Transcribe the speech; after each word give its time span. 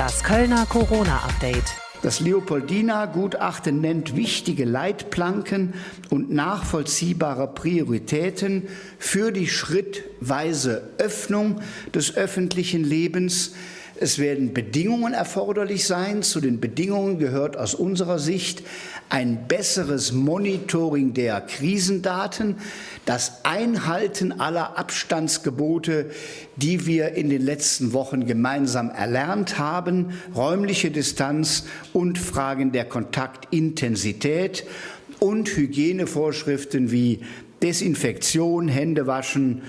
Das 0.00 0.24
Kölner 0.24 0.64
Corona-Update. 0.64 1.76
Das 2.00 2.20
Leopoldina-Gutachten 2.20 3.82
nennt 3.82 4.16
wichtige 4.16 4.64
Leitplanken 4.64 5.74
und 6.08 6.30
nachvollziehbare 6.30 7.48
Prioritäten 7.48 8.68
für 8.98 9.30
die 9.30 9.46
schrittweise 9.46 10.88
Öffnung 10.96 11.60
des 11.94 12.16
öffentlichen 12.16 12.82
Lebens. 12.82 13.52
Es 14.02 14.18
werden 14.18 14.54
Bedingungen 14.54 15.12
erforderlich 15.12 15.86
sein. 15.86 16.22
Zu 16.22 16.40
den 16.40 16.58
Bedingungen 16.58 17.18
gehört 17.18 17.58
aus 17.58 17.74
unserer 17.74 18.18
Sicht 18.18 18.62
ein 19.10 19.46
besseres 19.46 20.12
Monitoring 20.12 21.12
der 21.12 21.42
Krisendaten, 21.42 22.56
das 23.04 23.44
Einhalten 23.44 24.40
aller 24.40 24.78
Abstandsgebote, 24.78 26.10
die 26.56 26.86
wir 26.86 27.12
in 27.12 27.28
den 27.28 27.42
letzten 27.42 27.92
Wochen 27.92 28.24
gemeinsam 28.24 28.88
erlernt 28.88 29.58
haben, 29.58 30.18
räumliche 30.34 30.90
Distanz 30.90 31.66
und 31.92 32.16
Fragen 32.16 32.72
der 32.72 32.86
Kontaktintensität 32.86 34.64
und 35.18 35.54
Hygienevorschriften 35.54 36.90
wie 36.90 37.20
Desinfektion, 37.62 38.68
Händewaschen, 38.68 39.60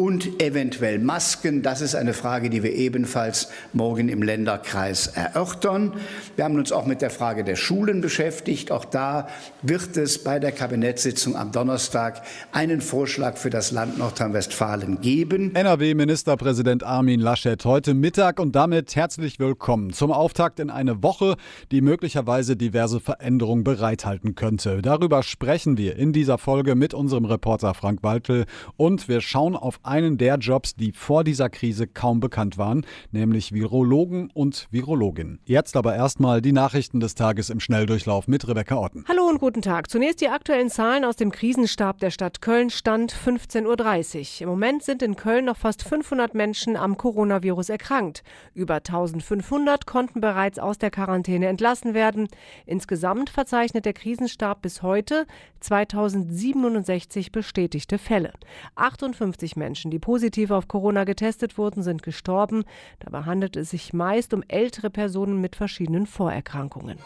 und 0.00 0.40
eventuell 0.40 0.98
Masken. 0.98 1.60
Das 1.62 1.82
ist 1.82 1.94
eine 1.94 2.14
Frage, 2.14 2.48
die 2.48 2.62
wir 2.62 2.72
ebenfalls 2.72 3.50
morgen 3.74 4.08
im 4.08 4.22
Länderkreis 4.22 5.08
erörtern. 5.08 5.92
Wir 6.36 6.46
haben 6.46 6.56
uns 6.56 6.72
auch 6.72 6.86
mit 6.86 7.02
der 7.02 7.10
Frage 7.10 7.44
der 7.44 7.56
Schulen 7.56 8.00
beschäftigt. 8.00 8.72
Auch 8.72 8.86
da 8.86 9.28
wird 9.60 9.98
es 9.98 10.24
bei 10.24 10.38
der 10.38 10.52
Kabinettssitzung 10.52 11.36
am 11.36 11.52
Donnerstag 11.52 12.22
einen 12.50 12.80
Vorschlag 12.80 13.36
für 13.36 13.50
das 13.50 13.72
Land 13.72 13.98
Nordrhein-Westfalen 13.98 15.02
geben. 15.02 15.54
NRW-Ministerpräsident 15.54 16.82
Armin 16.82 17.20
Laschet 17.20 17.62
heute 17.66 17.92
Mittag 17.92 18.40
und 18.40 18.56
damit 18.56 18.96
herzlich 18.96 19.38
willkommen 19.38 19.92
zum 19.92 20.12
Auftakt 20.12 20.60
in 20.60 20.70
eine 20.70 21.02
Woche, 21.02 21.36
die 21.72 21.82
möglicherweise 21.82 22.56
diverse 22.56 23.00
Veränderungen 23.00 23.64
bereithalten 23.64 24.34
könnte. 24.34 24.80
Darüber 24.80 25.22
sprechen 25.22 25.76
wir 25.76 25.96
in 25.96 26.14
dieser 26.14 26.38
Folge 26.38 26.74
mit 26.74 26.94
unserem 26.94 27.26
Reporter 27.26 27.74
Frank 27.74 28.02
Waltel 28.02 28.46
und 28.78 29.06
wir 29.06 29.20
schauen 29.20 29.56
auf 29.56 29.78
einen 29.90 30.18
der 30.18 30.36
Jobs, 30.36 30.74
die 30.74 30.92
vor 30.92 31.24
dieser 31.24 31.50
Krise 31.50 31.88
kaum 31.88 32.20
bekannt 32.20 32.56
waren, 32.56 32.86
nämlich 33.10 33.52
Virologen 33.52 34.30
und 34.32 34.68
Virologin. 34.70 35.40
Jetzt 35.44 35.76
aber 35.76 35.96
erstmal 35.96 36.40
die 36.40 36.52
Nachrichten 36.52 37.00
des 37.00 37.16
Tages 37.16 37.50
im 37.50 37.58
Schnelldurchlauf 37.58 38.28
mit 38.28 38.46
Rebecca 38.46 38.76
Otten. 38.76 39.04
Hallo 39.08 39.28
und 39.28 39.40
guten 39.40 39.62
Tag. 39.62 39.90
Zunächst 39.90 40.20
die 40.20 40.28
aktuellen 40.28 40.70
Zahlen 40.70 41.04
aus 41.04 41.16
dem 41.16 41.32
Krisenstab 41.32 41.98
der 41.98 42.10
Stadt 42.12 42.40
Köln, 42.40 42.70
Stand 42.70 43.12
15.30 43.12 44.36
Uhr. 44.36 44.42
Im 44.42 44.48
Moment 44.48 44.84
sind 44.84 45.02
in 45.02 45.16
Köln 45.16 45.46
noch 45.46 45.56
fast 45.56 45.82
500 45.82 46.34
Menschen 46.34 46.76
am 46.76 46.96
Coronavirus 46.96 47.68
erkrankt. 47.70 48.22
Über 48.54 48.76
1500 48.76 49.86
konnten 49.86 50.20
bereits 50.20 50.60
aus 50.60 50.78
der 50.78 50.92
Quarantäne 50.92 51.48
entlassen 51.48 51.94
werden. 51.94 52.28
Insgesamt 52.64 53.28
verzeichnet 53.28 53.86
der 53.86 53.92
Krisenstab 53.92 54.62
bis 54.62 54.82
heute 54.82 55.26
2067 55.58 57.32
bestätigte 57.32 57.98
Fälle. 57.98 58.32
58 58.76 59.56
Menschen 59.56 59.69
Menschen, 59.70 59.92
die 59.92 60.00
positiv 60.00 60.50
auf 60.50 60.66
Corona 60.66 61.04
getestet 61.04 61.56
wurden, 61.56 61.84
sind 61.84 62.02
gestorben. 62.02 62.64
Dabei 62.98 63.22
handelt 63.22 63.54
es 63.56 63.70
sich 63.70 63.92
meist 63.92 64.34
um 64.34 64.42
ältere 64.48 64.90
Personen 64.90 65.40
mit 65.40 65.54
verschiedenen 65.54 66.06
Vorerkrankungen. 66.06 66.98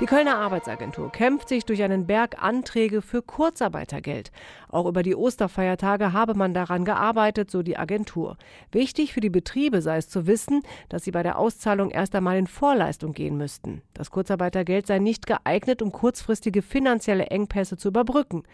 Die 0.00 0.06
Kölner 0.06 0.38
Arbeitsagentur 0.38 1.12
kämpft 1.12 1.50
sich 1.50 1.66
durch 1.66 1.82
einen 1.82 2.06
Berg 2.06 2.42
Anträge 2.42 3.02
für 3.02 3.20
Kurzarbeitergeld. 3.20 4.32
Auch 4.70 4.86
über 4.86 5.02
die 5.02 5.14
Osterfeiertage 5.14 6.14
habe 6.14 6.32
man 6.32 6.54
daran 6.54 6.86
gearbeitet, 6.86 7.50
so 7.50 7.62
die 7.62 7.76
Agentur. 7.76 8.38
Wichtig 8.72 9.12
für 9.12 9.20
die 9.20 9.28
Betriebe 9.28 9.82
sei 9.82 9.98
es 9.98 10.08
zu 10.08 10.26
wissen, 10.26 10.62
dass 10.88 11.04
sie 11.04 11.10
bei 11.10 11.22
der 11.22 11.38
Auszahlung 11.38 11.90
erst 11.90 12.14
einmal 12.14 12.38
in 12.38 12.46
Vorleistung 12.46 13.12
gehen 13.12 13.36
müssten. 13.36 13.82
Das 13.92 14.10
Kurzarbeitergeld 14.10 14.86
sei 14.86 15.00
nicht 15.00 15.26
geeignet, 15.26 15.82
um 15.82 15.92
kurzfristige 15.92 16.62
finanzielle 16.62 17.26
Engpässe 17.26 17.76
zu 17.76 17.88
überbrücken. 17.88 18.44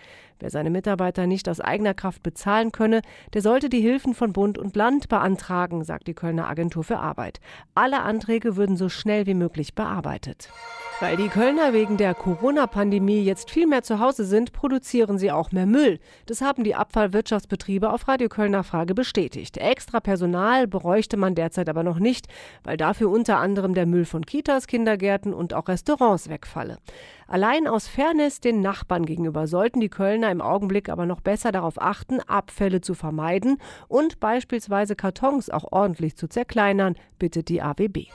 Wer 0.41 0.50
seine 0.50 0.70
Mitarbeiter 0.70 1.28
nicht 1.28 1.48
aus 1.48 1.61
eigener 1.61 1.95
Kraft 1.95 2.24
bezahlen 2.24 2.73
könne, 2.73 3.02
der 3.34 3.42
sollte 3.42 3.68
die 3.68 3.80
Hilfen 3.80 4.14
von 4.14 4.33
Bund 4.33 4.58
und 4.58 4.74
Land 4.74 5.08
beantragen, 5.08 5.84
sagt 5.84 6.08
die 6.08 6.14
Kölner 6.14 6.48
Agentur 6.48 6.83
für 6.83 6.98
Arbeit. 6.98 7.39
Alle 7.77 8.02
Anträge 8.02 8.57
würden 8.57 8.77
so 8.77 8.89
schnell 8.89 9.27
wie 9.27 9.34
möglich 9.34 9.77
bearbeitet. 9.77 10.51
Weil 10.98 11.18
die 11.18 11.29
Kölner 11.29 11.74
wegen 11.74 11.98
der 11.98 12.14
Corona-Pandemie 12.14 13.23
jetzt 13.23 13.51
viel 13.51 13.67
mehr 13.67 13.83
zu 13.83 14.01
Hause 14.01 14.24
sind, 14.24 14.55
produzieren 14.55 15.18
sie 15.18 15.30
auch 15.30 15.52
mehr 15.52 15.67
Müll. 15.67 16.01
Das 16.24 16.40
haben 16.40 16.64
die 16.64 16.74
Abfallwirtschaftsbetriebe 16.74 17.92
auf 17.92 18.08
Radio 18.08 18.30
Kölner 18.30 18.64
Frage 18.64 18.95
bestätigt. 18.95 19.58
Extra 19.58 20.01
Personal 20.01 20.67
bräuchte 20.67 21.18
man 21.18 21.34
derzeit 21.34 21.68
aber 21.68 21.83
noch 21.83 21.98
nicht, 21.98 22.29
weil 22.64 22.79
dafür 22.79 23.11
unter 23.11 23.36
anderem 23.36 23.74
der 23.74 23.84
Müll 23.84 24.07
von 24.07 24.24
Kitas, 24.24 24.67
Kindergärten 24.67 25.34
und 25.34 25.52
auch 25.52 25.68
Restaurants 25.68 26.30
wegfalle. 26.30 26.79
Allein 27.28 27.67
aus 27.67 27.89
Fairness 27.89 28.40
den 28.40 28.63
Nachbarn 28.63 29.05
gegenüber 29.05 29.46
sollten 29.46 29.80
die 29.80 29.90
Kölner 29.90 30.30
im 30.30 30.40
Augenblick 30.40 30.89
aber 30.89 31.05
noch 31.05 31.20
besser 31.20 31.52
darauf 31.52 31.78
achten, 31.78 32.20
Abfälle 32.20 32.80
zu 32.80 32.95
vermeiden 32.95 33.58
und 33.89 34.18
beispielsweise 34.18 34.96
Kartons 34.96 35.51
auch 35.51 35.70
ordentlich 35.73 36.17
zu 36.17 36.27
zerkleinern, 36.27 36.95
bittet 37.18 37.51
die 37.51 37.61
AWB. 37.61 38.07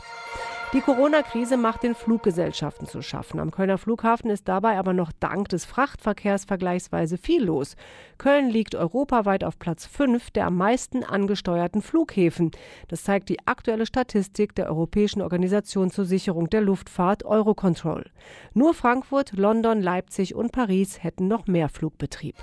Die 0.73 0.79
Corona-Krise 0.79 1.57
macht 1.57 1.83
den 1.83 1.95
Fluggesellschaften 1.95 2.87
zu 2.87 3.01
schaffen. 3.01 3.41
Am 3.41 3.51
Kölner 3.51 3.77
Flughafen 3.77 4.29
ist 4.29 4.47
dabei 4.47 4.77
aber 4.79 4.93
noch 4.93 5.11
dank 5.19 5.49
des 5.49 5.65
Frachtverkehrs 5.65 6.45
vergleichsweise 6.45 7.17
viel 7.17 7.43
los. 7.43 7.75
Köln 8.17 8.49
liegt 8.49 8.75
europaweit 8.75 9.43
auf 9.43 9.59
Platz 9.59 9.85
5 9.85 10.31
der 10.31 10.47
am 10.47 10.55
meisten 10.55 11.03
angesteuerten 11.03 11.81
Flughäfen. 11.81 12.51
Das 12.87 13.03
zeigt 13.03 13.27
die 13.27 13.45
aktuelle 13.45 13.85
Statistik 13.85 14.55
der 14.55 14.67
Europäischen 14.67 15.21
Organisation 15.21 15.91
zur 15.91 16.05
Sicherung 16.05 16.49
der 16.49 16.61
Luftfahrt 16.61 17.25
Eurocontrol. 17.25 18.09
Nur 18.53 18.73
Frankfurt, 18.73 19.33
London, 19.33 19.81
Leipzig 19.81 20.35
und 20.35 20.53
Paris 20.53 21.03
hätten 21.03 21.27
noch 21.27 21.47
mehr 21.47 21.67
Flugbetrieb. 21.67 22.37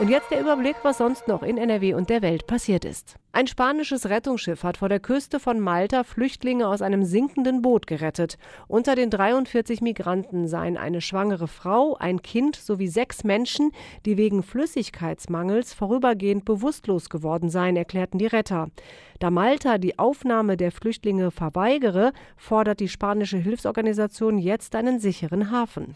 Und 0.00 0.08
jetzt 0.08 0.30
der 0.30 0.40
Überblick, 0.40 0.76
was 0.82 0.96
sonst 0.96 1.28
noch 1.28 1.42
in 1.42 1.58
NRW 1.58 1.92
und 1.92 2.08
der 2.08 2.22
Welt 2.22 2.46
passiert 2.46 2.86
ist. 2.86 3.16
Ein 3.32 3.46
spanisches 3.46 4.08
Rettungsschiff 4.08 4.64
hat 4.64 4.78
vor 4.78 4.88
der 4.88 4.98
Küste 4.98 5.38
von 5.38 5.60
Malta 5.60 6.04
Flüchtlinge 6.04 6.66
aus 6.68 6.80
einem 6.80 7.04
sinkenden 7.04 7.60
Boot 7.60 7.86
gerettet. 7.86 8.38
Unter 8.66 8.94
den 8.94 9.10
43 9.10 9.82
Migranten 9.82 10.48
seien 10.48 10.78
eine 10.78 11.02
schwangere 11.02 11.48
Frau, 11.48 11.96
ein 11.96 12.22
Kind 12.22 12.56
sowie 12.56 12.88
sechs 12.88 13.24
Menschen, 13.24 13.72
die 14.06 14.16
wegen 14.16 14.42
Flüssigkeitsmangels 14.42 15.74
vorübergehend 15.74 16.46
bewusstlos 16.46 17.10
geworden 17.10 17.50
seien, 17.50 17.76
erklärten 17.76 18.18
die 18.18 18.26
Retter. 18.26 18.70
Da 19.18 19.30
Malta 19.30 19.76
die 19.76 19.98
Aufnahme 19.98 20.56
der 20.56 20.72
Flüchtlinge 20.72 21.30
verweigere, 21.30 22.14
fordert 22.38 22.80
die 22.80 22.88
spanische 22.88 23.36
Hilfsorganisation 23.36 24.38
jetzt 24.38 24.74
einen 24.74 24.98
sicheren 24.98 25.50
Hafen. 25.50 25.94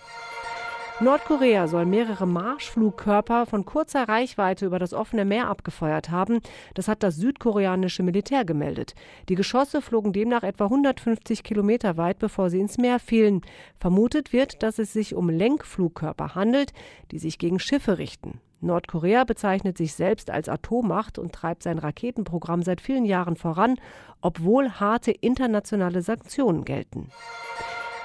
Nordkorea 1.01 1.67
soll 1.67 1.87
mehrere 1.87 2.25
Marschflugkörper 2.25 3.47
von 3.47 3.65
kurzer 3.65 4.09
Reichweite 4.09 4.65
über 4.65 4.79
das 4.79 4.95
offene 4.95 5.25
Meer 5.25 5.49
abgefeuert 5.49 6.11
haben. 6.11 6.39
Das 6.75 6.87
hat 6.87 7.03
das 7.03 7.17
südkoreanische 7.17 8.05
Militär 8.05 8.45
gemeldet. 8.45 8.95
Die 9.29 9.35
Geschosse 9.35 9.83
flogen 9.83 10.13
demnach 10.13 10.45
etwa 10.45 10.67
150 10.67 11.43
Kilometer 11.43 11.97
weit, 11.97 12.21
bevor 12.21 12.49
sie 12.49 12.61
ins 12.61 12.79
Meer 12.79 13.01
fielen. 13.01 13.41
Vermutet 13.81 14.33
wird, 14.33 14.63
dass 14.63 14.79
es 14.79 14.93
sich 14.93 15.17
um 15.17 15.29
Lenkflugkörper 15.31 16.37
handelt, 16.37 16.73
die 17.11 17.19
sich 17.19 17.39
gegen 17.39 17.59
Schiffe 17.59 17.99
richten. 17.99 18.41
Nordkorea 18.61 19.25
bezeichnet 19.25 19.77
sich 19.77 19.95
selbst 19.95 20.31
als 20.31 20.49
Atommacht 20.49 21.19
und 21.19 21.33
treibt 21.33 21.65
sein 21.65 21.79
Raketenprogramm 21.79 22.63
seit 22.63 22.81
vielen 22.81 23.05
Jahren 23.05 23.35
voran, 23.35 23.81
obwohl 24.21 24.71
harte 24.71 25.11
internationale 25.11 26.03
Sanktionen 26.03 26.65
gelten. 26.65 27.11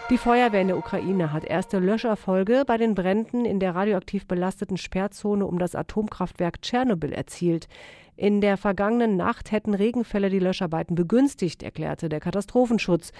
Die 0.09 0.18
Feuerwehr 0.18 0.62
in 0.62 0.70
der 0.70 0.78
Ukraine 0.80 1.31
hat 1.31 1.46
erste 1.46 1.78
Löscherfolge 1.78 2.64
bei 2.66 2.78
den 2.78 2.96
Bränden 2.96 3.46
in 3.46 3.59
der 3.59 3.75
radioaktiv 3.75 4.25
belasteten 4.25 4.75
Sperrzone 4.75 5.46
um 5.46 5.59
das 5.59 5.75
Atomkraftwerk 5.75 6.64
Tschernobyl 6.64 7.14
erzielt. 7.14 7.68
In 8.16 8.42
der 8.42 8.58
vergangenen 8.58 9.18
Nacht 9.18 9.52
hätten 9.52 9.75
Regenfälle 9.75 10.31
die 10.31 10.40
Löscharbeiten 10.40 10.96
begünstigt, 10.96 11.62
erklärte 11.62 12.09
der 12.09 12.20
Katastrophenschutz. 12.22 13.12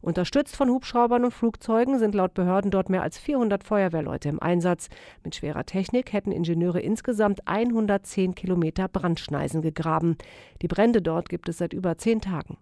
Unterstützt 0.00 0.54
von 0.54 0.70
Hubschraubern 0.70 1.24
und 1.24 1.34
Flugzeugen 1.34 1.98
sind 1.98 2.14
laut 2.14 2.34
Behörden 2.34 2.70
dort 2.70 2.90
mehr 2.90 3.02
als 3.02 3.18
400 3.18 3.64
Feuerwehrleute 3.64 4.28
im 4.28 4.40
Einsatz. 4.40 4.88
Mit 5.24 5.34
schwerer 5.34 5.66
Technik 5.66 6.12
hätten 6.12 6.30
Ingenieure 6.30 6.78
insgesamt 6.78 7.48
110 7.48 8.36
Kilometer 8.36 8.86
Brandschneisen 8.86 9.62
gegraben. 9.62 10.16
Die 10.62 10.68
Brände 10.68 11.02
dort 11.02 11.28
gibt 11.28 11.48
es 11.48 11.58
seit 11.58 11.72
über 11.72 11.98
zehn 11.98 12.20
Tagen. 12.20 12.56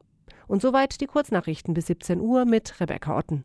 Und 0.46 0.62
soweit 0.62 1.00
die 1.00 1.06
Kurznachrichten 1.06 1.74
bis 1.74 1.86
17 1.86 2.20
Uhr 2.20 2.44
mit 2.44 2.80
Rebecca 2.80 3.16
Otten. 3.16 3.44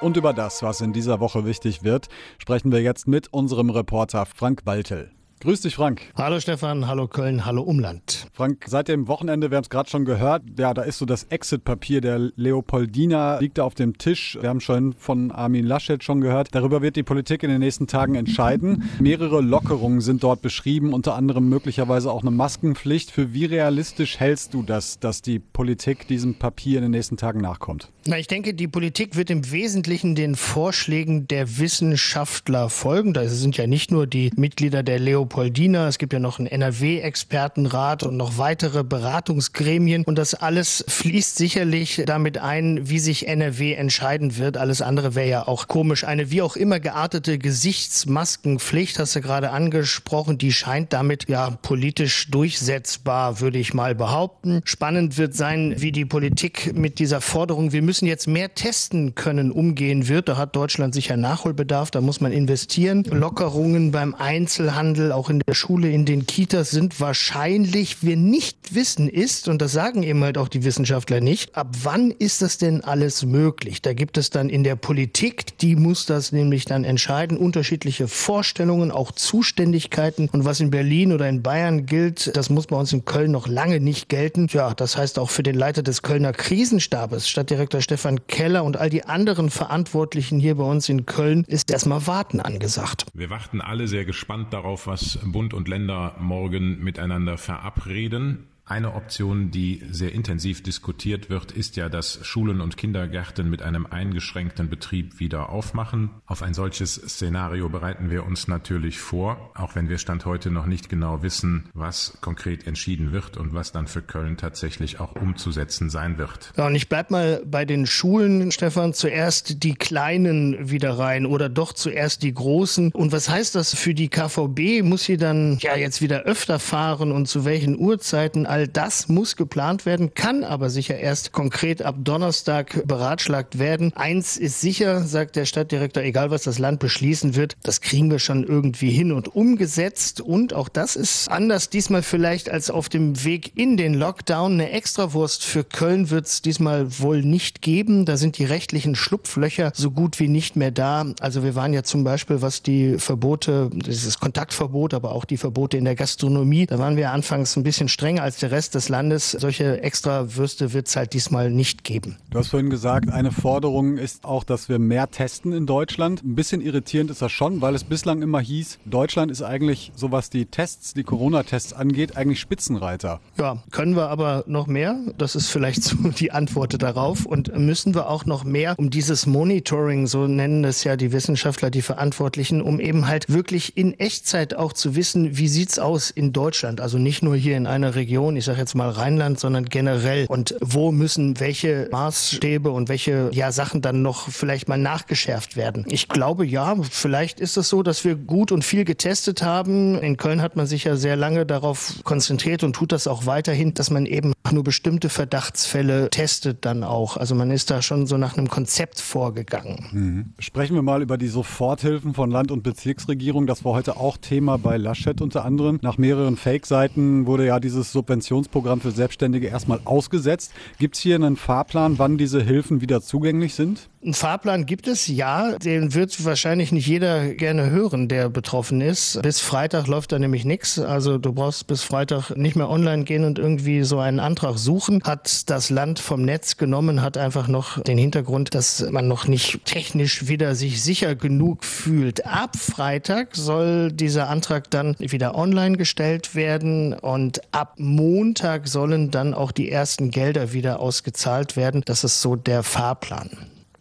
Und 0.00 0.16
über 0.16 0.32
das, 0.32 0.62
was 0.62 0.80
in 0.80 0.92
dieser 0.92 1.20
Woche 1.20 1.44
wichtig 1.44 1.82
wird, 1.82 2.08
sprechen 2.38 2.72
wir 2.72 2.80
jetzt 2.80 3.06
mit 3.06 3.32
unserem 3.32 3.68
Reporter 3.70 4.24
Frank 4.24 4.62
Waltel. 4.64 5.10
Grüß 5.42 5.62
dich, 5.62 5.74
Frank. 5.74 6.02
Hallo 6.16 6.38
Stefan, 6.38 6.86
hallo 6.86 7.08
Köln, 7.08 7.46
hallo 7.46 7.62
Umland. 7.62 8.26
Frank, 8.34 8.66
seit 8.66 8.88
dem 8.88 9.08
Wochenende, 9.08 9.50
wir 9.50 9.56
haben 9.56 9.62
es 9.62 9.70
gerade 9.70 9.88
schon 9.88 10.04
gehört, 10.04 10.42
ja, 10.58 10.74
da 10.74 10.82
ist 10.82 10.98
so 10.98 11.06
das 11.06 11.24
Exit-Papier 11.24 12.02
der 12.02 12.18
Leopoldina, 12.36 13.38
liegt 13.38 13.56
da 13.56 13.64
auf 13.64 13.74
dem 13.74 13.96
Tisch. 13.96 14.36
Wir 14.38 14.50
haben 14.50 14.60
schon 14.60 14.92
von 14.92 15.30
Armin 15.30 15.64
Laschet 15.64 16.04
schon 16.04 16.20
gehört. 16.20 16.54
Darüber 16.54 16.82
wird 16.82 16.94
die 16.96 17.02
Politik 17.02 17.42
in 17.42 17.48
den 17.48 17.60
nächsten 17.60 17.86
Tagen 17.86 18.16
entscheiden. 18.16 18.90
Mehrere 19.00 19.40
Lockerungen 19.40 20.02
sind 20.02 20.22
dort 20.22 20.42
beschrieben, 20.42 20.92
unter 20.92 21.14
anderem 21.14 21.48
möglicherweise 21.48 22.12
auch 22.12 22.20
eine 22.20 22.32
Maskenpflicht. 22.32 23.10
Für 23.10 23.32
wie 23.32 23.46
realistisch 23.46 24.20
hältst 24.20 24.52
du 24.52 24.62
das, 24.62 24.98
dass 24.98 25.22
die 25.22 25.38
Politik 25.38 26.06
diesem 26.06 26.34
Papier 26.34 26.76
in 26.76 26.82
den 26.82 26.90
nächsten 26.90 27.16
Tagen 27.16 27.40
nachkommt? 27.40 27.88
Na, 28.06 28.18
ich 28.18 28.26
denke, 28.26 28.52
die 28.52 28.68
Politik 28.68 29.16
wird 29.16 29.30
im 29.30 29.50
Wesentlichen 29.50 30.14
den 30.14 30.34
Vorschlägen 30.34 31.28
der 31.28 31.58
Wissenschaftler 31.58 32.68
folgen. 32.68 33.14
Da 33.14 33.26
sind 33.26 33.56
ja 33.56 33.66
nicht 33.66 33.90
nur 33.90 34.06
die 34.06 34.30
Mitglieder 34.36 34.82
der 34.82 34.98
Leopoldina, 34.98 35.29
es 35.32 35.98
gibt 35.98 36.12
ja 36.12 36.18
noch 36.18 36.38
einen 36.38 36.48
NRW-Expertenrat 36.48 38.02
und 38.02 38.16
noch 38.16 38.38
weitere 38.38 38.82
Beratungsgremien. 38.82 40.04
Und 40.04 40.18
das 40.18 40.34
alles 40.34 40.84
fließt 40.88 41.36
sicherlich 41.36 42.02
damit 42.06 42.38
ein, 42.38 42.88
wie 42.88 42.98
sich 42.98 43.28
NRW 43.28 43.74
entscheiden 43.74 44.38
wird. 44.38 44.56
Alles 44.56 44.82
andere 44.82 45.14
wäre 45.14 45.28
ja 45.28 45.48
auch 45.48 45.68
komisch. 45.68 46.04
Eine 46.04 46.30
wie 46.30 46.42
auch 46.42 46.56
immer 46.56 46.80
geartete 46.80 47.38
Gesichtsmaskenpflicht, 47.38 48.98
hast 48.98 49.16
du 49.16 49.20
gerade 49.20 49.50
angesprochen, 49.50 50.36
die 50.36 50.52
scheint 50.52 50.92
damit 50.92 51.28
ja 51.28 51.50
politisch 51.62 52.30
durchsetzbar, 52.30 53.40
würde 53.40 53.58
ich 53.58 53.72
mal 53.72 53.94
behaupten. 53.94 54.60
Spannend 54.64 55.16
wird 55.16 55.34
sein, 55.34 55.74
wie 55.78 55.92
die 55.92 56.04
Politik 56.04 56.76
mit 56.76 56.98
dieser 56.98 57.20
Forderung, 57.20 57.72
wir 57.72 57.82
müssen 57.82 58.06
jetzt 58.06 58.26
mehr 58.26 58.54
testen 58.54 59.14
können, 59.14 59.52
umgehen 59.52 60.08
wird. 60.08 60.28
Da 60.28 60.36
hat 60.36 60.56
Deutschland 60.56 60.94
sicher 60.94 61.16
Nachholbedarf, 61.16 61.90
da 61.90 62.00
muss 62.00 62.20
man 62.20 62.32
investieren. 62.32 63.04
Lockerungen 63.04 63.92
beim 63.92 64.14
Einzelhandel, 64.14 65.12
auch 65.20 65.28
in 65.28 65.40
der 65.46 65.52
Schule, 65.52 65.90
in 65.90 66.06
den 66.06 66.24
Kitas 66.24 66.70
sind 66.70 66.98
wahrscheinlich. 66.98 68.02
Wir 68.02 68.16
nicht 68.16 68.74
wissen 68.74 69.06
ist, 69.06 69.48
und 69.48 69.60
das 69.60 69.72
sagen 69.72 70.02
eben 70.02 70.24
halt 70.24 70.38
auch 70.38 70.48
die 70.48 70.64
Wissenschaftler 70.64 71.20
nicht, 71.20 71.54
ab 71.54 71.76
wann 71.82 72.10
ist 72.10 72.40
das 72.40 72.56
denn 72.56 72.82
alles 72.82 73.26
möglich? 73.26 73.82
Da 73.82 73.92
gibt 73.92 74.16
es 74.16 74.30
dann 74.30 74.48
in 74.48 74.64
der 74.64 74.76
Politik, 74.76 75.58
die 75.58 75.76
muss 75.76 76.06
das 76.06 76.32
nämlich 76.32 76.64
dann 76.64 76.84
entscheiden, 76.84 77.36
unterschiedliche 77.36 78.08
Vorstellungen, 78.08 78.90
auch 78.90 79.12
Zuständigkeiten. 79.12 80.30
Und 80.32 80.46
was 80.46 80.60
in 80.60 80.70
Berlin 80.70 81.12
oder 81.12 81.28
in 81.28 81.42
Bayern 81.42 81.84
gilt, 81.84 82.34
das 82.34 82.48
muss 82.48 82.66
bei 82.66 82.76
uns 82.76 82.94
in 82.94 83.04
Köln 83.04 83.30
noch 83.30 83.46
lange 83.46 83.78
nicht 83.78 84.08
gelten. 84.08 84.46
Ja, 84.50 84.72
das 84.72 84.96
heißt 84.96 85.18
auch 85.18 85.28
für 85.28 85.42
den 85.42 85.54
Leiter 85.54 85.82
des 85.82 86.00
Kölner 86.00 86.32
Krisenstabes, 86.32 87.28
Stadtdirektor 87.28 87.82
Stefan 87.82 88.26
Keller 88.26 88.64
und 88.64 88.78
all 88.78 88.88
die 88.88 89.04
anderen 89.04 89.50
Verantwortlichen 89.50 90.40
hier 90.40 90.54
bei 90.54 90.64
uns 90.64 90.88
in 90.88 91.04
Köln 91.04 91.44
ist 91.46 91.70
erstmal 91.70 92.06
Warten 92.06 92.40
angesagt. 92.40 93.04
Wir 93.12 93.28
warten 93.28 93.60
alle 93.60 93.86
sehr 93.86 94.06
gespannt 94.06 94.54
darauf, 94.54 94.86
was 94.86 95.09
Bund 95.24 95.54
und 95.54 95.68
Länder 95.68 96.16
morgen 96.18 96.82
miteinander 96.82 97.38
verabreden. 97.38 98.46
Eine 98.70 98.94
Option, 98.94 99.50
die 99.50 99.82
sehr 99.90 100.12
intensiv 100.12 100.62
diskutiert 100.62 101.28
wird, 101.28 101.50
ist 101.50 101.74
ja, 101.74 101.88
dass 101.88 102.24
Schulen 102.24 102.60
und 102.60 102.76
Kindergärten 102.76 103.50
mit 103.50 103.62
einem 103.62 103.84
eingeschränkten 103.84 104.70
Betrieb 104.70 105.18
wieder 105.18 105.48
aufmachen. 105.48 106.10
Auf 106.24 106.40
ein 106.40 106.54
solches 106.54 106.94
Szenario 106.94 107.68
bereiten 107.68 108.12
wir 108.12 108.24
uns 108.24 108.46
natürlich 108.46 109.00
vor, 109.00 109.50
auch 109.56 109.74
wenn 109.74 109.88
wir 109.88 109.98
Stand 109.98 110.24
heute 110.24 110.52
noch 110.52 110.66
nicht 110.66 110.88
genau 110.88 111.24
wissen, 111.24 111.68
was 111.74 112.18
konkret 112.20 112.68
entschieden 112.68 113.10
wird 113.10 113.36
und 113.36 113.54
was 113.54 113.72
dann 113.72 113.88
für 113.88 114.02
Köln 114.02 114.36
tatsächlich 114.36 115.00
auch 115.00 115.16
umzusetzen 115.16 115.90
sein 115.90 116.16
wird. 116.16 116.52
Ja, 116.56 116.68
und 116.68 116.76
ich 116.76 116.88
bleib 116.88 117.10
mal 117.10 117.42
bei 117.44 117.64
den 117.64 117.86
Schulen, 117.86 118.52
Stefan, 118.52 118.94
zuerst 118.94 119.64
die 119.64 119.74
kleinen 119.74 120.70
wieder 120.70 120.96
rein 120.96 121.26
oder 121.26 121.48
doch 121.48 121.72
zuerst 121.72 122.22
die 122.22 122.32
großen. 122.32 122.92
Und 122.92 123.10
was 123.10 123.28
heißt 123.28 123.56
das 123.56 123.74
für 123.74 123.94
die 123.94 124.10
KVB? 124.10 124.84
Muss 124.84 125.02
sie 125.02 125.16
dann 125.16 125.58
ja 125.58 125.74
jetzt 125.76 126.00
wieder 126.00 126.20
öfter 126.20 126.60
fahren 126.60 127.10
und 127.10 127.26
zu 127.26 127.44
welchen 127.44 127.76
Uhrzeiten? 127.76 128.46
All 128.46 128.59
das 128.68 129.08
muss 129.08 129.36
geplant 129.36 129.86
werden, 129.86 130.14
kann 130.14 130.44
aber 130.44 130.70
sicher 130.70 130.98
erst 130.98 131.32
konkret 131.32 131.82
ab 131.82 131.96
Donnerstag 131.98 132.86
beratschlagt 132.86 133.58
werden. 133.58 133.92
Eins 133.94 134.36
ist 134.36 134.60
sicher, 134.60 135.02
sagt 135.02 135.36
der 135.36 135.44
Stadtdirektor, 135.44 136.02
egal 136.02 136.30
was 136.30 136.42
das 136.42 136.58
Land 136.58 136.80
beschließen 136.80 137.34
wird, 137.36 137.56
das 137.62 137.80
kriegen 137.80 138.10
wir 138.10 138.18
schon 138.18 138.44
irgendwie 138.44 138.90
hin 138.90 139.12
und 139.12 139.34
umgesetzt. 139.34 140.20
Und 140.20 140.54
auch 140.54 140.68
das 140.68 140.96
ist 140.96 141.30
anders 141.30 141.70
diesmal 141.70 142.02
vielleicht 142.02 142.50
als 142.50 142.70
auf 142.70 142.88
dem 142.88 143.24
Weg 143.24 143.56
in 143.56 143.76
den 143.76 143.94
Lockdown. 143.94 144.52
Eine 144.54 144.70
Extrawurst 144.70 145.44
für 145.44 145.64
Köln 145.64 146.10
wird 146.10 146.26
es 146.26 146.42
diesmal 146.42 147.00
wohl 147.00 147.22
nicht 147.22 147.62
geben. 147.62 148.04
Da 148.04 148.16
sind 148.16 148.38
die 148.38 148.44
rechtlichen 148.44 148.94
Schlupflöcher 148.94 149.72
so 149.74 149.90
gut 149.90 150.18
wie 150.20 150.28
nicht 150.28 150.56
mehr 150.56 150.70
da. 150.70 151.06
Also 151.20 151.42
wir 151.42 151.54
waren 151.54 151.72
ja 151.72 151.82
zum 151.82 152.04
Beispiel, 152.04 152.42
was 152.42 152.62
die 152.62 152.98
Verbote, 152.98 153.70
dieses 153.72 154.18
Kontaktverbot, 154.18 154.94
aber 154.94 155.12
auch 155.12 155.24
die 155.24 155.36
Verbote 155.36 155.76
in 155.76 155.84
der 155.84 155.94
Gastronomie, 155.94 156.66
da 156.66 156.78
waren 156.78 156.96
wir 156.96 157.10
anfangs 157.10 157.56
ein 157.56 157.62
bisschen 157.62 157.88
strenger 157.88 158.22
als 158.22 158.38
der 158.38 158.49
Rest 158.50 158.74
des 158.74 158.88
Landes. 158.88 159.32
Solche 159.32 159.82
Extrawürste 159.82 160.72
wird 160.72 160.88
es 160.88 160.96
halt 160.96 161.12
diesmal 161.12 161.50
nicht 161.50 161.84
geben. 161.84 162.16
Du 162.30 162.38
hast 162.38 162.48
vorhin 162.48 162.70
gesagt, 162.70 163.10
eine 163.10 163.32
Forderung 163.32 163.96
ist 163.96 164.24
auch, 164.24 164.44
dass 164.44 164.68
wir 164.68 164.78
mehr 164.78 165.10
testen 165.10 165.52
in 165.52 165.66
Deutschland. 165.66 166.22
Ein 166.22 166.34
bisschen 166.34 166.60
irritierend 166.60 167.10
ist 167.10 167.22
das 167.22 167.32
schon, 167.32 167.60
weil 167.60 167.74
es 167.74 167.84
bislang 167.84 168.22
immer 168.22 168.40
hieß, 168.40 168.78
Deutschland 168.84 169.30
ist 169.30 169.42
eigentlich, 169.42 169.92
so 169.94 170.12
was 170.12 170.30
die 170.30 170.46
Tests, 170.46 170.94
die 170.94 171.02
Corona-Tests 171.02 171.72
angeht, 171.72 172.16
eigentlich 172.16 172.40
Spitzenreiter. 172.40 173.20
Ja, 173.38 173.62
können 173.70 173.96
wir 173.96 174.08
aber 174.08 174.44
noch 174.46 174.66
mehr. 174.66 174.98
Das 175.18 175.34
ist 175.34 175.48
vielleicht 175.48 175.82
so 175.82 175.96
die 175.96 176.32
Antwort 176.32 176.82
darauf. 176.82 177.26
Und 177.26 177.56
müssen 177.56 177.94
wir 177.94 178.08
auch 178.08 178.26
noch 178.26 178.44
mehr 178.44 178.74
um 178.78 178.90
dieses 178.90 179.26
Monitoring, 179.26 180.06
so 180.06 180.26
nennen 180.26 180.64
es 180.64 180.84
ja 180.84 180.96
die 180.96 181.12
Wissenschaftler, 181.12 181.70
die 181.70 181.82
Verantwortlichen, 181.82 182.62
um 182.62 182.80
eben 182.80 183.06
halt 183.06 183.28
wirklich 183.28 183.76
in 183.76 183.98
Echtzeit 183.98 184.54
auch 184.54 184.72
zu 184.72 184.96
wissen, 184.96 185.36
wie 185.36 185.48
sieht's 185.48 185.78
aus 185.78 186.10
in 186.10 186.32
Deutschland. 186.32 186.80
Also 186.80 186.98
nicht 186.98 187.22
nur 187.22 187.36
hier 187.36 187.56
in 187.56 187.66
einer 187.66 187.94
Region, 187.94 188.29
ich 188.36 188.44
sage 188.44 188.58
jetzt 188.58 188.74
mal 188.74 188.90
Rheinland, 188.90 189.38
sondern 189.40 189.64
generell. 189.66 190.26
Und 190.28 190.54
wo 190.60 190.92
müssen 190.92 191.40
welche 191.40 191.88
Maßstäbe 191.90 192.70
und 192.70 192.88
welche 192.88 193.30
ja, 193.32 193.52
Sachen 193.52 193.82
dann 193.82 194.02
noch 194.02 194.28
vielleicht 194.28 194.68
mal 194.68 194.78
nachgeschärft 194.78 195.56
werden? 195.56 195.84
Ich 195.88 196.08
glaube, 196.08 196.46
ja, 196.46 196.76
vielleicht 196.90 197.40
ist 197.40 197.56
es 197.56 197.68
so, 197.68 197.82
dass 197.82 198.04
wir 198.04 198.14
gut 198.14 198.52
und 198.52 198.64
viel 198.64 198.84
getestet 198.84 199.42
haben. 199.42 199.98
In 200.00 200.16
Köln 200.16 200.42
hat 200.42 200.56
man 200.56 200.66
sich 200.66 200.84
ja 200.84 200.96
sehr 200.96 201.16
lange 201.16 201.46
darauf 201.46 201.94
konzentriert 202.04 202.62
und 202.64 202.74
tut 202.74 202.92
das 202.92 203.06
auch 203.06 203.26
weiterhin, 203.26 203.74
dass 203.74 203.90
man 203.90 204.06
eben 204.06 204.32
nur 204.52 204.64
bestimmte 204.64 205.08
Verdachtsfälle 205.08 206.10
testet 206.10 206.64
dann 206.64 206.84
auch. 206.84 207.16
Also 207.16 207.34
man 207.34 207.50
ist 207.50 207.70
da 207.70 207.82
schon 207.82 208.06
so 208.06 208.16
nach 208.16 208.36
einem 208.36 208.48
Konzept 208.48 209.00
vorgegangen. 209.00 209.86
Mhm. 209.92 210.24
Sprechen 210.38 210.74
wir 210.74 210.82
mal 210.82 211.02
über 211.02 211.18
die 211.18 211.28
Soforthilfen 211.28 212.14
von 212.14 212.30
Land- 212.30 212.50
und 212.50 212.62
Bezirksregierung. 212.62 213.46
Das 213.46 213.64
war 213.64 213.72
heute 213.72 213.96
auch 213.96 214.16
Thema 214.16 214.58
bei 214.58 214.76
Laschet 214.76 215.20
unter 215.20 215.44
anderem. 215.44 215.78
Nach 215.82 215.98
mehreren 215.98 216.36
Fake-Seiten 216.36 217.26
wurde 217.26 217.46
ja 217.46 217.60
dieses 217.60 217.92
Subventionsprogramm 217.92 218.80
für 218.80 218.90
Selbstständige 218.90 219.48
erstmal 219.48 219.80
ausgesetzt. 219.84 220.52
Gibt 220.78 220.96
es 220.96 221.02
hier 221.02 221.14
einen 221.14 221.36
Fahrplan, 221.36 221.98
wann 221.98 222.18
diese 222.18 222.42
Hilfen 222.42 222.80
wieder 222.80 223.02
zugänglich 223.02 223.54
sind? 223.54 223.88
Ein 224.02 224.14
Fahrplan 224.14 224.64
gibt 224.64 224.88
es, 224.88 225.06
ja. 225.08 225.58
Den 225.58 225.94
wird 225.94 226.24
wahrscheinlich 226.24 226.72
nicht 226.72 226.86
jeder 226.86 227.34
gerne 227.34 227.68
hören, 227.68 228.08
der 228.08 228.30
betroffen 228.30 228.80
ist. 228.80 229.20
Bis 229.20 229.40
Freitag 229.40 229.88
läuft 229.88 230.12
da 230.12 230.18
nämlich 230.18 230.46
nichts. 230.46 230.78
Also 230.78 231.18
du 231.18 231.34
brauchst 231.34 231.66
bis 231.66 231.82
Freitag 231.82 232.30
nicht 232.30 232.56
mehr 232.56 232.70
online 232.70 233.04
gehen 233.04 233.24
und 233.24 233.38
irgendwie 233.38 233.82
so 233.82 233.98
einen 233.98 234.18
Antrag 234.18 234.39
suchen. 234.56 235.02
Hat 235.04 235.48
das 235.50 235.70
Land 235.70 235.98
vom 235.98 236.22
Netz 236.22 236.56
genommen, 236.56 237.02
hat 237.02 237.16
einfach 237.16 237.48
noch 237.48 237.80
den 237.82 237.98
Hintergrund, 237.98 238.54
dass 238.54 238.90
man 238.90 239.08
noch 239.08 239.26
nicht 239.26 239.64
technisch 239.64 240.28
wieder 240.28 240.54
sich 240.54 240.82
sicher 240.82 241.14
genug 241.14 241.64
fühlt. 241.64 242.26
Ab 242.26 242.56
Freitag 242.56 243.36
soll 243.36 243.92
dieser 243.92 244.28
Antrag 244.28 244.70
dann 244.70 244.96
wieder 244.98 245.34
online 245.34 245.76
gestellt 245.76 246.34
werden 246.34 246.94
und 246.94 247.40
ab 247.52 247.74
Montag 247.78 248.68
sollen 248.68 249.10
dann 249.10 249.34
auch 249.34 249.52
die 249.52 249.70
ersten 249.70 250.10
Gelder 250.10 250.52
wieder 250.52 250.80
ausgezahlt 250.80 251.56
werden. 251.56 251.82
Das 251.84 252.04
ist 252.04 252.20
so 252.20 252.36
der 252.36 252.62
Fahrplan. 252.62 253.30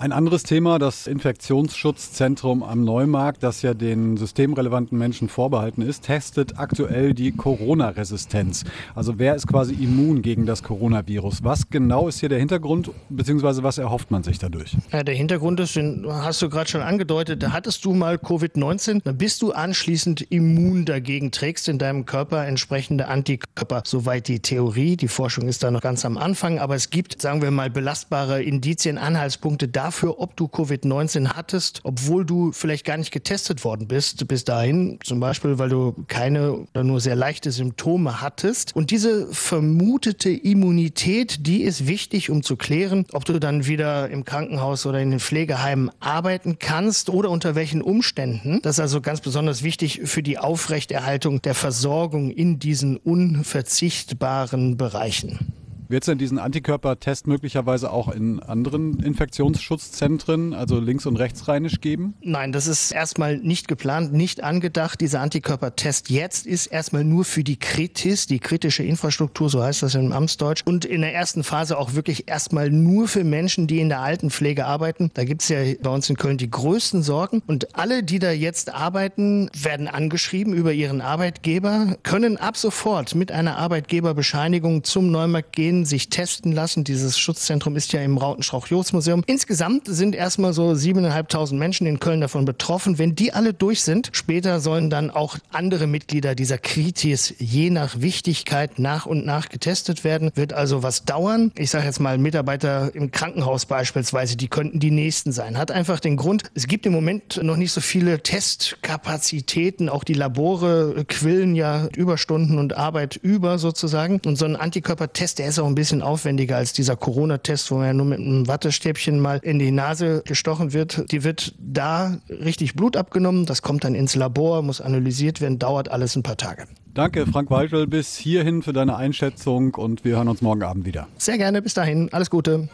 Ein 0.02 0.14
anderes 0.14 0.44
Thema, 0.44 0.80
das 0.80 1.08
Infektionsschutzzentrum 1.08 2.64
am 2.64 2.86
Neumarkt, 2.86 3.44
das 3.44 3.62
ja 3.64 3.74
den 3.74 4.16
systemrelevanten 4.16 4.98
Menschen 4.98 5.28
vorbehalten 5.28 5.82
ist, 5.82 6.06
testet 6.06 6.58
aktuell 6.58 7.14
die 7.14 7.34
Corona-Resistenz. 7.34 8.64
Also 8.96 9.20
wer 9.20 9.36
ist 9.36 9.46
quasi 9.46 9.74
immun 9.74 10.22
gegen 10.22 10.46
das 10.46 10.64
Coronavirus? 10.64 11.44
Was 11.44 11.70
genau 11.70 12.08
ist 12.08 12.22
hier 12.22 12.30
der 12.30 12.40
Hintergrund, 12.40 12.92
beziehungsweise 13.10 13.62
was 13.62 13.78
erhofft 13.78 14.10
man 14.10 14.24
sich 14.24 14.40
dadurch? 14.40 14.78
Ja, 14.94 15.04
der 15.04 15.16
Hintergrund 15.16 15.60
ist, 15.60 15.76
den 15.76 16.06
hast 16.08 16.42
du 16.42 16.48
gerade 16.48 16.70
schon 16.70 16.82
angedeutet, 16.82 17.44
da 17.44 17.52
hattest 17.52 17.84
du 17.84 17.94
mal 17.94 18.16
Covid-19, 18.16 19.02
dann 19.04 19.18
bist 19.18 19.42
du 19.42 19.52
anschließend 19.52 20.22
immun 20.32 20.86
dagegen, 20.86 21.32
trägst 21.32 21.68
in 21.68 21.78
deinem 21.78 22.06
Körper 22.06 22.48
entsprechende 22.48 23.10
Antikörper. 23.10 23.84
Soweit 23.86 24.30
die 24.30 24.40
Theorie, 24.40 24.96
die 24.96 25.10
Forschung 25.10 25.50
ist 25.50 25.62
da 25.62 25.72
noch 25.72 25.82
ganz 25.82 26.06
am 26.06 26.18
Anfang, 26.18 26.58
aber 26.58 26.76
es 26.76 26.90
gibt, 26.90 27.22
sagen 27.22 27.42
wir 27.42 27.52
mal, 27.52 27.70
belastbare 27.70 28.42
Indizien, 28.42 28.98
Anhaltspunkte 28.98 29.68
dafür, 29.68 29.89
dafür, 29.90 30.20
ob 30.20 30.36
du 30.38 30.46
Covid-19 30.46 31.30
hattest, 31.30 31.82
obwohl 31.84 32.24
du 32.24 32.52
vielleicht 32.52 32.86
gar 32.86 32.98
nicht 32.98 33.10
getestet 33.10 33.64
worden 33.64 33.88
bist 33.88 34.28
bis 34.28 34.44
dahin. 34.44 35.00
Zum 35.04 35.20
Beispiel, 35.20 35.58
weil 35.58 35.70
du 35.70 35.96
keine 36.08 36.54
oder 36.54 36.84
nur 36.84 37.00
sehr 37.00 37.16
leichte 37.16 37.52
Symptome 37.52 38.22
hattest. 38.22 38.76
Und 38.76 38.92
diese 38.92 39.34
vermutete 39.34 40.30
Immunität, 40.30 41.48
die 41.48 41.64
ist 41.64 41.88
wichtig, 41.88 42.30
um 42.30 42.44
zu 42.44 42.56
klären, 42.56 43.08
ob 43.14 43.26
du 43.26 43.40
dann 43.40 43.66
wieder 43.66 44.12
im 44.12 44.26
Krankenhaus 44.26 44.86
oder 44.86 45.00
in 45.00 45.10
den 45.10 45.20
Pflegeheimen 45.20 45.90
arbeiten 46.00 46.60
kannst 46.60 47.10
oder 47.10 47.32
unter 47.32 47.56
welchen 47.56 47.82
Umständen. 47.82 48.60
Das 48.62 48.76
ist 48.76 48.82
also 48.82 49.02
ganz 49.02 49.22
besonders 49.22 49.64
wichtig 49.64 50.02
für 50.04 50.22
die 50.22 50.38
Aufrechterhaltung 50.38 51.42
der 51.42 51.56
Versorgung 51.56 52.30
in 52.30 52.60
diesen 52.60 52.98
unverzichtbaren 52.98 54.78
Bereichen. 54.78 55.59
Wird 55.90 56.04
es 56.04 56.06
denn 56.06 56.20
diesen 56.20 56.38
Antikörpertest 56.38 57.26
möglicherweise 57.26 57.92
auch 57.92 58.10
in 58.10 58.40
anderen 58.42 59.00
Infektionsschutzzentren, 59.00 60.54
also 60.54 60.80
links- 60.80 61.08
und 61.08 61.16
rechtsrheinisch, 61.16 61.82
geben? 61.82 62.14
Nein, 62.22 62.52
das 62.52 62.68
ist 62.68 62.92
erstmal 62.92 63.38
nicht 63.38 63.68
geplant, 63.68 64.14
nicht 64.14 64.44
angedacht. 64.44 65.02
Dieser 65.02 65.22
Antikörpertest 65.22 66.12
jetzt 66.12 66.46
ist 66.46 66.68
erstmal 66.68 67.04
nur 67.04 67.26
für 67.26 67.44
die 67.44 67.58
Kritis, 67.58 68.28
die 68.28 68.38
kritische 68.38 68.84
Infrastruktur, 68.84 69.50
so 69.50 69.64
heißt 69.64 69.82
das 69.82 69.96
im 69.96 70.12
Amtsdeutsch. 70.12 70.62
Und 70.64 70.86
in 70.86 71.02
der 71.02 71.16
ersten 71.16 71.44
Phase 71.44 71.76
auch 71.76 71.96
wirklich 71.96 72.28
erstmal 72.28 72.70
nur 72.70 73.08
für 73.08 73.24
Menschen, 73.24 73.66
die 73.66 73.80
in 73.80 73.90
der 73.90 74.02
Altenpflege 74.02 74.68
arbeiten. 74.68 75.10
Da 75.16 75.24
gibt 75.24 75.42
es 75.42 75.50
ja 75.50 75.58
bei 75.82 75.90
uns 75.90 76.08
in 76.08 76.18
Köln 76.18 76.38
die 76.38 76.52
größten 76.52 77.02
Sorgen. 77.02 77.42
Und 77.48 77.76
alle, 77.76 78.04
die 78.04 78.20
da 78.20 78.30
jetzt 78.30 78.72
arbeiten, 78.72 79.50
werden 79.60 79.88
angeschrieben 79.88 80.54
über 80.54 80.72
ihren 80.72 81.02
Arbeitgeber, 81.02 81.98
können 82.04 82.38
ab 82.38 82.58
sofort 82.58 83.16
mit 83.16 83.32
einer 83.32 83.58
Arbeitgeberbescheinigung 83.58 84.84
zum 84.84 85.10
Neumarkt 85.10 85.54
gehen 85.54 85.79
sich 85.86 86.10
testen 86.10 86.52
lassen. 86.52 86.84
Dieses 86.84 87.18
Schutzzentrum 87.18 87.76
ist 87.76 87.94
ja 87.94 88.02
im 88.02 88.18
Rautenstrauch-Jost-Museum. 88.18 89.24
Insgesamt 89.26 89.88
sind 89.88 90.16
erstmal 90.16 90.54
so 90.54 90.70
7.500 90.72 91.56
Menschen 91.56 91.88
in 91.88 92.00
Köln 92.00 92.22
davon 92.22 92.46
betroffen. 92.46 92.98
Wenn 92.98 93.16
die 93.16 93.34
alle 93.34 93.54
durch 93.54 93.82
sind, 93.82 94.10
später 94.14 94.60
sollen 94.60 94.90
dann 94.90 95.10
auch 95.10 95.38
andere 95.52 95.88
Mitglieder 95.88 96.36
dieser 96.36 96.58
Kritis 96.58 97.34
je 97.40 97.70
nach 97.70 98.02
Wichtigkeit 98.02 98.80
nach 98.80 99.06
und 99.06 99.26
nach 99.26 99.50
getestet 99.50 100.04
werden. 100.04 100.32
Wird 100.36 100.54
also 100.54 100.84
was 100.84 101.06
dauern. 101.06 101.52
Ich 101.56 101.70
sage 101.72 101.86
jetzt 101.86 102.00
mal 102.00 102.18
Mitarbeiter 102.18 102.94
im 102.94 103.12
Krankenhaus 103.12 103.66
beispielsweise, 103.66 104.38
die 104.38 104.48
könnten 104.48 104.80
die 104.80 104.92
nächsten 104.92 105.32
sein. 105.32 105.58
Hat 105.58 105.72
einfach 105.72 106.00
den 106.00 106.18
Grund, 106.18 106.44
es 106.54 106.68
gibt 106.68 106.86
im 106.86 106.94
Moment 106.94 107.42
noch 107.44 107.58
nicht 107.58 107.72
so 107.72 107.82
viele 107.82 108.22
Testkapazitäten. 108.22 109.90
Auch 109.90 110.04
die 110.04 110.14
Labore 110.14 111.06
quillen 111.08 111.56
ja 111.56 111.88
Überstunden 111.96 112.58
und 112.58 112.78
Arbeit 112.78 113.16
über 113.16 113.58
sozusagen. 113.60 114.20
Und 114.26 114.38
so 114.38 114.46
ein 114.46 114.56
Antikörpertest, 114.56 115.40
der 115.40 115.48
ist 115.48 115.60
auch 115.60 115.68
ein 115.70 115.76
bisschen 115.76 116.02
aufwendiger 116.02 116.58
als 116.58 116.74
dieser 116.74 116.96
Corona-Test, 116.96 117.72
wo 117.72 117.76
man 117.76 117.86
ja 117.86 117.94
nur 117.94 118.06
mit 118.06 118.20
einem 118.20 118.48
Wattestäbchen 118.48 119.20
mal 119.20 119.40
in 119.44 119.60
die 119.60 119.72
Nase 119.72 120.24
gestochen 120.26 120.74
wird. 120.74 121.12
Die 121.12 121.24
wird 121.24 121.54
da 121.60 122.18
richtig 122.30 122.76
Blut 122.76 122.98
abgenommen, 122.98 123.46
das 123.46 123.62
kommt 123.62 123.84
dann 123.84 123.96
ins 123.96 124.16
Labor, 124.16 124.62
muss 124.62 124.82
analysiert 124.82 125.42
werden, 125.42 125.60
dauert 125.60 125.90
alles 125.90 126.16
ein 126.16 126.24
paar 126.24 126.38
Tage. 126.38 126.66
Danke, 126.94 127.26
Frank 127.28 127.50
Weichel, 127.52 127.88
bis 127.88 128.18
hierhin 128.18 128.64
für 128.64 128.74
deine 128.74 128.96
Einschätzung 128.96 129.76
und 129.76 130.04
wir 130.04 130.18
hören 130.18 130.28
uns 130.28 130.42
morgen 130.42 130.64
Abend 130.64 130.86
wieder. 130.86 131.08
Sehr 131.18 131.38
gerne, 131.38 131.62
bis 131.62 131.74
dahin, 131.74 132.12
alles 132.12 132.30
Gute. 132.30 132.68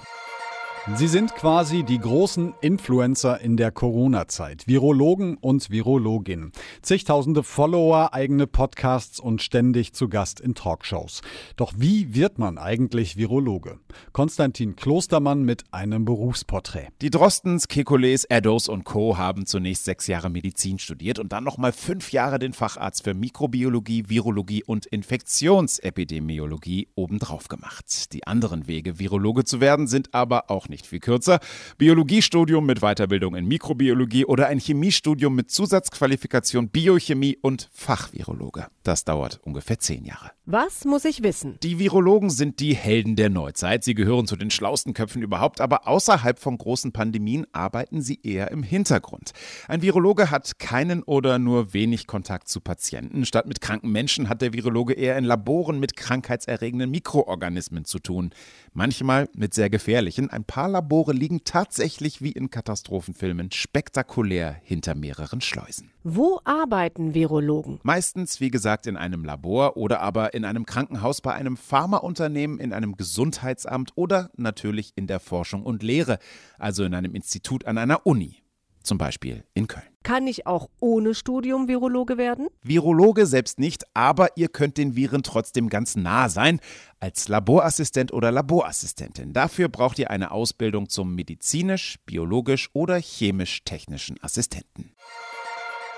Sie 0.94 1.08
sind 1.08 1.34
quasi 1.34 1.82
die 1.82 1.98
großen 1.98 2.54
Influencer 2.62 3.42
in 3.42 3.58
der 3.58 3.72
Corona-Zeit. 3.72 4.68
Virologen 4.68 5.36
und 5.36 5.72
Virologinnen. 5.72 6.52
Zigtausende 6.84 7.42
Follower, 7.42 8.14
eigene 8.14 8.46
Podcasts 8.46 9.20
und 9.20 9.42
ständig 9.42 9.94
zu 9.94 10.10
Gast 10.10 10.40
in 10.40 10.54
Talkshows. 10.54 11.22
Doch 11.56 11.74
wie 11.76 12.14
wird 12.14 12.38
man 12.38 12.60
eigentlich 12.60 13.18
Virologe? 13.18 13.80
Konstantin 14.12 14.76
Klostermann 14.76 15.42
mit 15.42 15.64
einem 15.72 16.06
Berufsporträt. 16.06 16.90
Die 17.02 17.10
Drostens, 17.10 17.68
Kekules, 17.68 18.26
Eddos 18.26 18.70
und 18.70 18.84
Co. 18.84 19.18
haben 19.18 19.48
zunächst 19.48 19.86
sechs 19.86 20.06
Jahre 20.06 20.30
Medizin 20.30 20.78
studiert 20.78 21.18
und 21.18 21.34
dann 21.34 21.44
nochmal 21.44 21.72
fünf 21.72 22.12
Jahre 22.12 22.38
den 22.38 22.54
Facharzt 22.54 23.06
für 23.06 23.16
Mikrobiologie, 23.16 24.04
Virologie 24.08 24.64
und 24.64 24.86
Infektionsepidemiologie 24.86 26.90
obendrauf 26.94 27.48
gemacht. 27.48 28.14
Die 28.14 28.28
anderen 28.28 28.68
Wege, 28.68 29.00
Virologe 29.00 29.46
zu 29.46 29.60
werden, 29.60 29.88
sind 29.88 30.14
aber 30.14 30.52
auch 30.52 30.70
nicht 30.70 30.75
nicht 30.76 30.88
viel 30.88 31.00
kürzer. 31.00 31.40
Biologiestudium 31.78 32.66
mit 32.66 32.82
Weiterbildung 32.82 33.36
in 33.36 33.46
Mikrobiologie 33.46 34.26
oder 34.26 34.48
ein 34.48 34.60
Chemiestudium 34.60 35.34
mit 35.34 35.50
Zusatzqualifikation 35.50 36.68
Biochemie 36.68 37.38
und 37.42 37.70
Fachvirologe. 37.74 38.68
Das 38.84 39.06
dauert 39.06 39.40
ungefähr 39.44 39.80
zehn 39.80 40.04
Jahre. 40.04 40.32
Was 40.46 40.86
muss 40.86 41.06
ich 41.06 41.24
wissen? 41.24 41.58
Die 41.64 41.80
Virologen 41.80 42.30
sind 42.30 42.60
die 42.60 42.76
Helden 42.76 43.16
der 43.16 43.30
Neuzeit. 43.30 43.84
Sie 43.84 43.96
gehören 43.96 44.28
zu 44.28 44.36
den 44.36 44.52
schlausten 44.52 44.94
Köpfen 44.94 45.24
überhaupt, 45.24 45.62
aber 45.62 45.88
außerhalb 45.88 46.38
von 46.40 46.58
großen 46.58 46.92
Pandemien 46.92 47.48
arbeiten 47.54 48.02
sie 48.02 48.20
eher 48.22 48.52
im 48.52 48.62
Hintergrund. 48.62 49.32
Ein 49.68 49.82
Virologe 49.82 50.30
hat 50.30 50.60
keinen 50.60 51.04
oder 51.04 51.40
nur 51.40 51.74
wenig 51.74 52.06
Kontakt 52.06 52.50
zu 52.50 52.60
Patienten. 52.60 53.26
Statt 53.26 53.48
mit 53.48 53.62
kranken 53.62 53.92
Menschen 53.92 54.30
hat 54.30 54.42
der 54.42 54.54
Virologe 54.54 54.94
eher 54.94 55.18
in 55.18 55.24
Laboren 55.24 55.80
mit 55.80 55.96
krankheitserregenden 55.96 56.92
Mikroorganismen 56.92 57.86
zu 57.86 58.00
tun. 58.00 58.32
Manchmal 58.74 59.30
mit 59.34 59.54
sehr 59.54 59.70
gefährlichen. 59.70 60.30
Ein 60.30 60.44
paar 60.44 60.65
Labore 60.68 61.14
liegen 61.14 61.44
tatsächlich 61.44 62.22
wie 62.22 62.32
in 62.32 62.50
Katastrophenfilmen 62.50 63.52
spektakulär 63.52 64.56
hinter 64.64 64.96
mehreren 64.96 65.42
Schleusen. 65.42 65.92
Wo 66.04 66.40
arbeiten 66.44 67.14
Virologen? 67.14 67.80
Meistens, 67.84 68.40
wie 68.40 68.52
gesagt, 68.52 68.88
in 68.88 68.98
einem 68.98 69.26
Labor 69.26 69.78
oder 69.78 70.02
aber 70.02 70.34
in 70.34 70.46
einem 70.46 70.66
Krankenhaus, 70.66 71.22
bei 71.22 71.34
einem 71.34 71.58
Pharmaunternehmen, 71.58 72.60
in 72.60 72.74
einem 72.74 72.96
Gesundheitsamt 72.96 73.94
oder 73.96 74.30
natürlich 74.38 74.94
in 74.96 75.08
der 75.08 75.20
Forschung 75.20 75.64
und 75.64 75.84
Lehre, 75.84 76.20
also 76.60 76.84
in 76.84 76.94
einem 76.94 77.16
Institut 77.16 77.66
an 77.66 77.78
einer 77.78 78.06
Uni 78.06 78.45
zum 78.86 78.98
Beispiel 78.98 79.44
in 79.54 79.68
Köln. 79.68 79.86
Kann 80.04 80.28
ich 80.28 80.46
auch 80.46 80.70
ohne 80.80 81.16
Studium 81.16 81.68
Virologe 81.68 82.18
werden? 82.18 82.48
Virologe 82.62 83.26
selbst 83.26 83.60
nicht, 83.60 83.86
aber 83.96 84.38
ihr 84.38 84.50
könnt 84.50 84.78
den 84.78 84.96
Viren 84.96 85.24
trotzdem 85.24 85.68
ganz 85.68 85.96
nah 85.96 86.30
sein, 86.30 86.60
als 87.00 87.28
Laborassistent 87.28 88.14
oder 88.14 88.32
Laborassistentin. 88.32 89.34
Dafür 89.34 89.68
braucht 89.68 89.98
ihr 89.98 90.12
eine 90.12 90.30
Ausbildung 90.30 90.90
zum 90.90 91.16
medizinisch, 91.16 91.98
biologisch 92.06 92.70
oder 92.74 92.98
chemisch-technischen 92.98 94.22
Assistenten. 94.22 94.92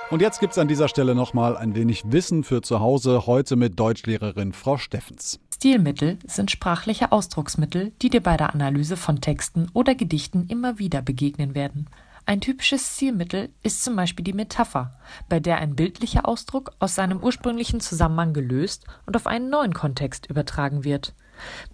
Und 0.10 0.22
jetzt 0.22 0.39
gibt 0.39 0.53
es 0.53 0.58
an 0.58 0.70
dieser 0.70 0.88
Stelle 0.88 1.15
nochmal 1.15 1.58
ein 1.58 1.75
wenig 1.75 2.03
Wissen 2.06 2.46
für 2.46 2.62
zu 2.62 2.79
Hause, 2.79 3.27
heute 3.27 3.58
mit 3.58 3.77
Deutschlehrerin 3.77 4.53
Frau 4.53 4.77
Steffens. 4.77 5.41
Stilmittel 5.53 6.17
sind 6.25 6.50
sprachliche 6.50 7.12
Ausdrucksmittel, 7.12 7.91
die 8.01 8.10
dir 8.10 8.22
bei 8.22 8.38
der 8.38 8.53
Analyse 8.53 8.96
von 8.96 9.20
Texten 9.20 9.67
oder 9.74 9.96
Gedichten 9.96 10.46
immer 10.48 10.79
wieder 10.79 11.01
begegnen 11.01 11.56
werden. 11.56 11.89
Ein 12.27 12.41
typisches 12.41 12.96
Stilmittel 12.96 13.51
ist 13.63 13.86
zum 13.86 13.96
Beispiel 13.96 14.25
die 14.25 14.34
Metapher, 14.34 14.91
bei 15.29 15.39
der 15.39 15.60
ein 15.60 15.77
bildlicher 15.77 16.27
Ausdruck 16.27 16.74
aus 16.77 16.93
seinem 16.93 17.24
ursprünglichen 17.24 17.79
Zusammenhang 17.79 18.34
gelöst 18.34 18.86
und 19.05 19.15
auf 19.15 19.27
einen 19.27 19.50
neuen 19.50 19.74
Kontext 19.74 20.29
übertragen 20.29 20.84
wird. 20.84 21.15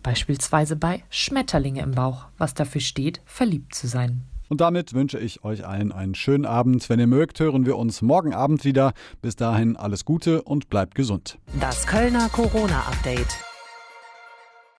Beispielsweise 0.03 0.75
bei 0.75 1.03
Schmetterlinge 1.09 1.81
im 1.81 1.93
Bauch, 1.93 2.27
was 2.37 2.53
dafür 2.53 2.81
steht, 2.81 3.19
verliebt 3.25 3.73
zu 3.73 3.87
sein. 3.87 4.25
Und 4.47 4.61
damit 4.61 4.93
wünsche 4.93 5.17
ich 5.17 5.43
euch 5.43 5.65
allen 5.65 5.91
einen 5.91 6.13
schönen 6.13 6.45
Abend. 6.45 6.87
Wenn 6.87 6.99
ihr 6.99 7.07
mögt, 7.07 7.39
hören 7.39 7.65
wir 7.65 7.75
uns 7.75 8.03
morgen 8.03 8.35
Abend 8.35 8.63
wieder. 8.63 8.93
Bis 9.23 9.35
dahin 9.35 9.75
alles 9.75 10.05
Gute 10.05 10.43
und 10.43 10.69
bleibt 10.69 10.93
gesund. 10.93 11.39
Das 11.59 11.87
Kölner 11.87 12.29
Corona-Update. 12.29 13.52